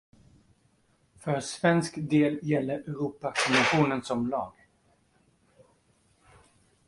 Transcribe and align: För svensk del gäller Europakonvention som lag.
För 1.19 1.39
svensk 1.39 1.93
del 1.97 2.39
gäller 2.43 2.73
Europakonvention 2.79 4.03
som 4.03 4.27
lag. 4.29 4.53